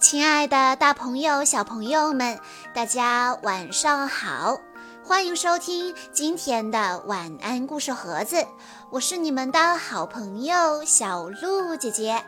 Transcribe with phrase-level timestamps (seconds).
[0.00, 2.38] 亲爱的，大朋友、小朋友们，
[2.74, 4.60] 大家晚上好！
[5.02, 8.46] 欢迎收听今天的晚安故事盒子，
[8.90, 12.22] 我是你们的好朋友小鹿姐姐。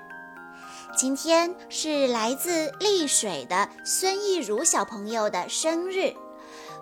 [0.97, 6.15] 今天是来自丽水的孙艺如小朋友的生日，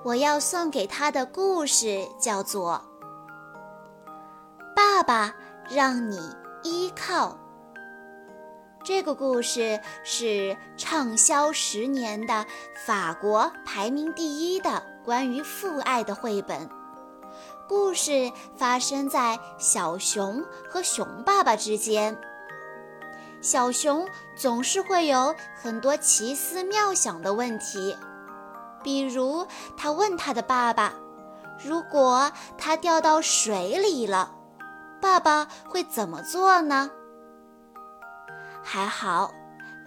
[0.04, 2.80] 我要送给他的故事叫做
[4.76, 5.34] 《爸爸
[5.68, 6.18] 让你
[6.64, 7.28] 依靠》。
[8.82, 12.44] 这个故事是畅销十年的
[12.84, 16.68] 法国排名第一的关于父爱的绘本。
[17.66, 22.18] 故事发生在小熊和熊爸爸之间。
[23.40, 27.96] 小熊总是会有很多奇思妙想的问题，
[28.82, 29.46] 比如
[29.76, 30.92] 他问他的爸爸
[31.64, 34.34] ：“如果他掉到水里了，
[35.04, 36.90] 爸爸会怎么做呢？”
[38.64, 39.30] 还好，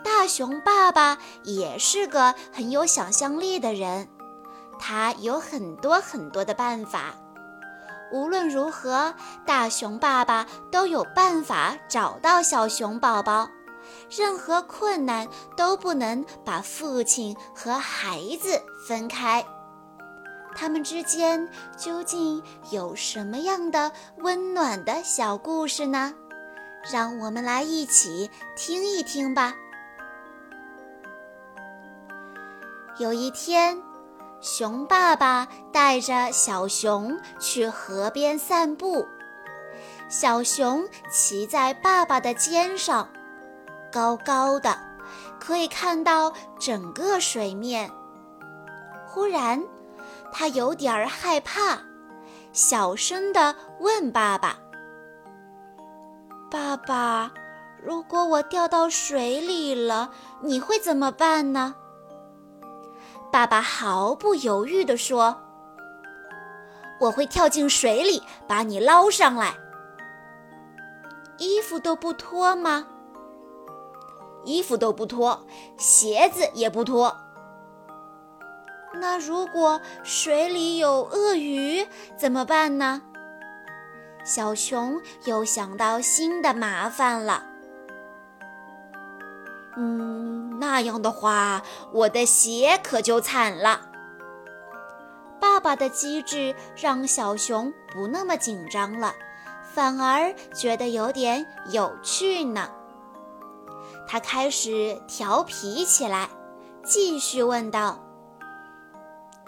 [0.03, 4.07] 大熊爸爸也是个很有想象力的人，
[4.77, 7.15] 他有很多很多的办法。
[8.11, 13.49] 无论如何，大熊爸爸都有办法找到小熊宝宝。
[14.09, 19.43] 任何困难都不能把父亲和孩子分开。
[20.59, 22.41] 他们之间究竟
[22.71, 26.15] 有什么样的温暖的小故事呢？
[26.91, 29.53] 让我们来一起听一听吧。
[32.97, 33.77] 有一天，
[34.41, 39.07] 熊爸爸带着小熊去河边散步，
[40.09, 43.07] 小熊骑在爸爸的肩上，
[43.91, 44.75] 高高的，
[45.39, 47.91] 可以看到整个水面。
[49.05, 49.63] 忽然，
[50.31, 51.79] 他有点儿害怕，
[52.53, 54.57] 小声地问爸爸。
[56.49, 57.31] 爸爸，
[57.83, 60.11] 如果我掉到水里了，
[60.41, 61.75] 你会怎么办呢？
[63.31, 65.35] 爸爸毫不犹豫地说
[67.01, 69.53] ：“我会跳进水里把你捞上来。”
[71.37, 72.87] 衣服都不脱吗？
[74.45, 75.45] 衣服都不脱，
[75.77, 77.15] 鞋子也不脱。
[78.93, 83.01] 那如果水里有鳄鱼怎么办呢？
[84.23, 87.43] 小熊又想到新的麻烦了。
[89.77, 91.61] 嗯，那样的话，
[91.93, 93.81] 我的鞋可就惨了。
[95.39, 99.13] 爸爸的机智让小熊不那么紧张了，
[99.73, 102.69] 反而觉得有点有趣呢。
[104.07, 106.27] 他开始调皮起来，
[106.83, 107.99] 继续问道：“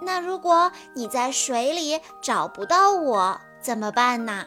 [0.01, 4.45] 那如果你在水里找不到我，怎么办呢？”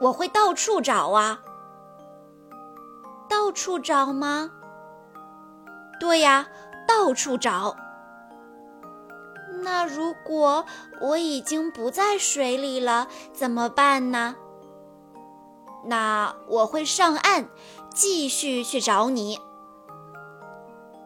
[0.00, 1.40] 我会到处找啊，
[3.28, 4.50] 到处找吗？
[6.00, 6.48] 对呀，
[6.88, 7.76] 到处找。
[9.62, 10.64] 那如果
[11.02, 14.36] 我已经不在水里了，怎么办呢？
[15.84, 17.50] 那我会上岸，
[17.92, 19.38] 继续去找你。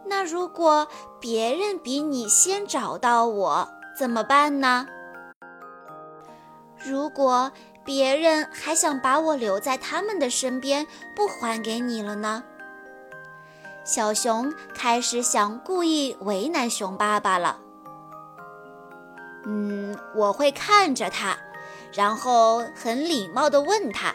[0.07, 0.87] 那如果
[1.21, 4.87] 别人比你先找到我，怎么办呢？
[6.79, 7.51] 如果。
[7.87, 12.43] 别人还想把我留在他们的身边，不还给你了呢。
[13.85, 17.59] 小熊开始想故意为难熊爸爸了。
[19.45, 21.37] 嗯，我会看着他，
[21.93, 24.15] 然后很礼貌地问他：“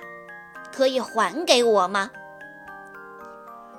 [0.73, 2.09] 可以还给我吗？”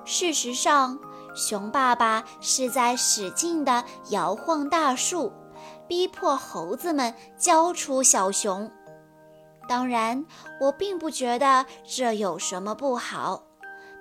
[0.06, 1.00] 事实上，
[1.34, 5.32] 熊爸爸是在使劲地摇晃大树，
[5.88, 8.70] 逼迫猴子们交出小熊。
[9.68, 10.26] 当然，
[10.60, 13.44] 我并不觉得这有什么不好。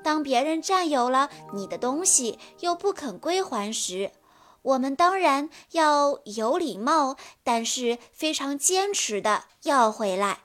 [0.01, 4.11] 当别人占有了你的东西又不肯归还时，
[4.61, 10.39] 我们当然要有礼貌，但是非常坚持的要回来。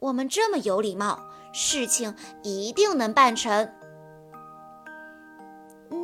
[0.00, 1.20] 我们这么有礼貌，
[1.52, 3.72] 事情一定能办成。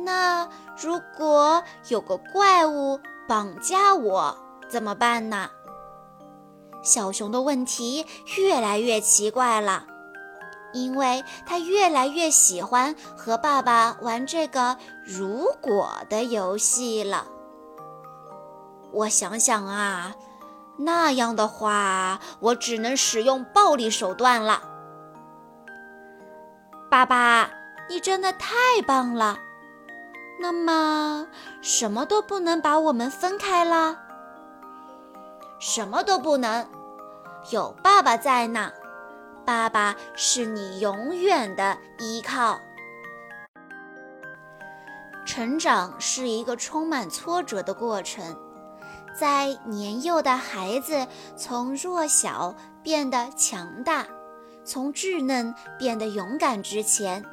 [0.03, 0.47] 那
[0.81, 4.35] 如果有个怪物绑架我，
[4.69, 5.49] 怎么办呢？
[6.81, 8.05] 小熊的问题
[8.37, 9.85] 越来越奇怪了，
[10.73, 17.27] 因为他越来越喜欢和爸爸玩这个“如果”的游戏了。
[18.91, 20.15] 我想想啊，
[20.79, 24.63] 那样的话，我只能使用暴力手段了。
[26.89, 27.51] 爸爸，
[27.89, 29.37] 你真的太棒了！
[30.41, 31.27] 那么，
[31.61, 33.95] 什么都不能把我们分开了？
[35.59, 36.67] 什么都不能，
[37.51, 38.71] 有爸爸在呢。
[39.45, 42.59] 爸爸是你永远的依靠。
[45.27, 48.35] 成长是一个充满挫折的过程，
[49.15, 54.07] 在年幼的孩子从弱小变得强大，
[54.63, 57.23] 从稚嫩变得勇敢之前，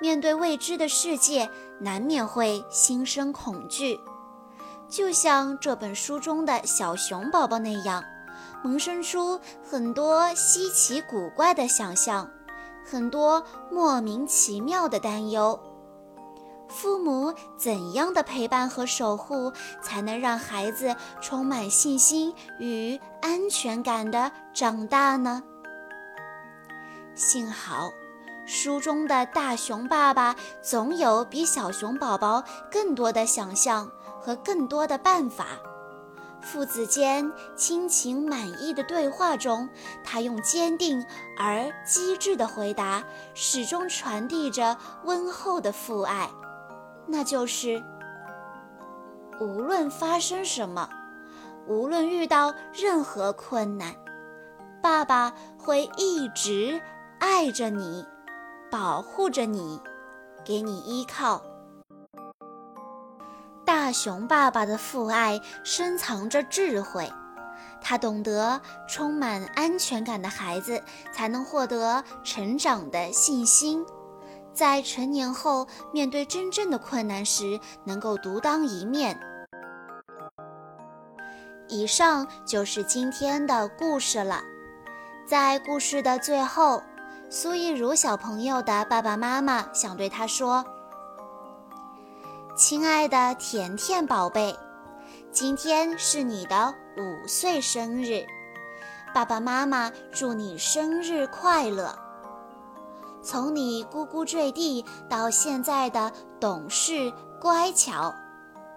[0.00, 1.48] 面对未知的世界，
[1.78, 4.00] 难免会心生恐惧。
[4.88, 8.02] 就像这本书中的小熊宝宝那样，
[8.64, 12.28] 萌生出很多稀奇古怪的想象，
[12.84, 15.58] 很多莫名其妙的担忧。
[16.68, 25.42] 父母怎样的陪伴和守护，才能让孩子充满信心与安全感的长大呢？
[27.16, 27.90] 幸好，
[28.52, 33.88] 书中的大熊爸爸总有比小熊宝宝更多的想象
[34.20, 35.46] 和更多的办法。
[36.42, 39.68] 父子间亲情满意的对话中，
[40.02, 41.00] 他用坚定
[41.38, 43.04] 而机智的回答，
[43.34, 46.28] 始终传递着温厚的父爱。
[47.06, 47.80] 那就是，
[49.38, 50.90] 无论发生什么，
[51.68, 53.94] 无论遇到任何困难，
[54.82, 56.82] 爸爸会一直
[57.20, 58.04] 爱着你，
[58.70, 59.80] 保护着你，
[60.44, 61.42] 给你依靠。
[63.64, 67.12] 大熊爸爸的父爱深藏着智慧，
[67.80, 70.82] 他懂得充满安全感的孩子
[71.12, 73.84] 才能获得成长的信心。
[74.52, 79.18] 在成年后，面对真正的困难时，能够独当一面。
[81.68, 84.42] 以上就是今天的故事了。
[85.24, 86.82] 在故事的最后，
[87.32, 90.64] 苏亦如小朋友的爸爸妈妈想对他说
[92.58, 94.58] ：“亲爱的甜甜宝贝，
[95.30, 98.26] 今天是你的五岁生日，
[99.14, 101.96] 爸爸妈妈祝你生日快乐。”
[103.22, 106.10] 从你呱呱坠地到现在的
[106.40, 108.12] 懂事乖巧，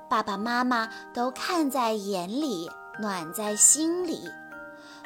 [0.08, 2.70] 爸爸妈妈都看在眼里，
[3.00, 4.30] 暖在心里。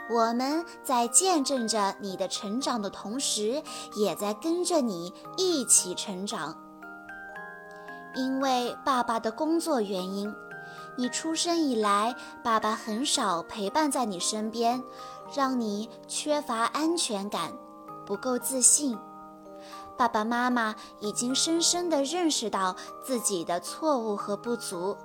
[0.09, 3.61] 我们在见证着你的成长的同时，
[3.95, 6.55] 也在跟着你一起成长。
[8.15, 10.33] 因为爸爸的工作原因，
[10.97, 14.81] 你出生以来，爸爸很少陪伴在你身边，
[15.35, 17.51] 让你缺乏安全感，
[18.05, 18.97] 不够自信。
[19.97, 24.95] 爸爸妈妈已经深深地认识到自己的错误和不足，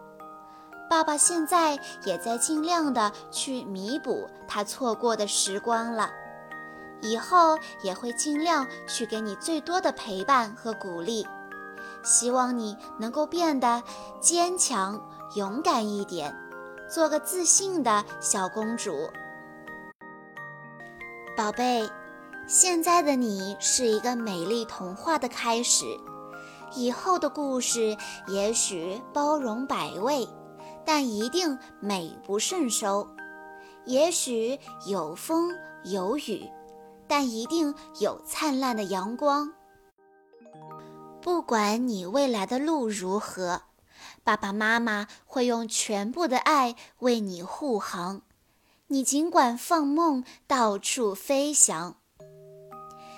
[0.92, 6.10] 爸爸现在也在尽量的去弥补他错过的时光了，
[7.00, 11.26] 以后也会尽量去给你最多的陪伴和鼓励，
[12.04, 13.82] 希望你能够变得
[14.20, 15.00] 坚强
[15.34, 16.36] 勇敢一点，
[16.86, 18.92] 做个自信的小公主，
[21.34, 21.88] 宝贝。
[22.46, 25.86] 现在的你是一个美丽童话的开始，
[26.74, 27.96] 以后的故事
[28.26, 30.28] 也许包容百味，
[30.84, 33.06] 但一定美不胜收；
[33.84, 35.50] 也许有风
[35.84, 36.48] 有雨，
[37.06, 39.52] 但一定有灿烂的阳光。
[41.20, 43.62] 不管你未来的路如何，
[44.24, 48.22] 爸爸妈妈会用全部的爱为你护航。
[48.88, 51.96] 你尽管放梦，到处飞翔。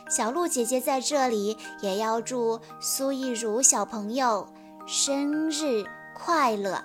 [0.08, 4.46] 小鹿姐姐在这里也要祝苏亦如小朋友
[4.86, 6.84] 生日快乐。